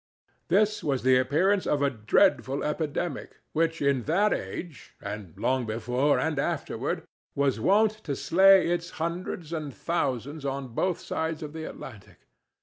This 0.47 0.83
was 0.83 1.03
the 1.03 1.15
appearance 1.17 1.67
of 1.67 1.83
a 1.83 1.91
dreadful 1.91 2.63
epidemic 2.63 3.37
which 3.53 3.83
in 3.83 4.05
that 4.05 4.33
age, 4.33 4.95
and 4.99 5.37
long 5.37 5.67
before 5.67 6.17
and 6.17 6.39
afterward, 6.39 7.03
was 7.35 7.59
wont 7.59 7.91
to 8.05 8.15
slay 8.15 8.67
its 8.71 8.89
hundreds 8.97 9.53
and 9.53 9.71
thousands 9.71 10.43
on 10.43 10.69
both 10.73 10.99
sides 10.99 11.43
of 11.43 11.53
the 11.53 11.65
Atlantic. 11.65 12.17